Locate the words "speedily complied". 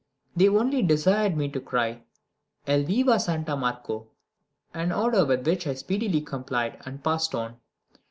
5.75-6.81